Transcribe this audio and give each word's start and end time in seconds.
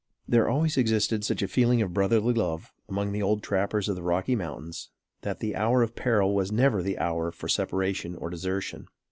There 0.27 0.49
always 0.49 0.77
existed 0.77 1.23
such 1.23 1.43
a 1.43 1.47
feeling 1.47 1.79
of 1.79 1.93
brotherly 1.93 2.33
love 2.33 2.73
among 2.89 3.11
the 3.11 3.21
old 3.21 3.43
trappers 3.43 3.87
of 3.87 3.95
the 3.95 4.01
Rocky 4.01 4.35
Mountains, 4.35 4.89
that 5.21 5.41
the 5.41 5.55
hour 5.55 5.83
of 5.83 5.95
peril 5.95 6.33
was 6.33 6.51
never 6.51 6.81
the 6.81 6.97
hour 6.97 7.31
for 7.31 7.47
separation 7.47 8.15
or 8.15 8.31
desertion. 8.31 8.87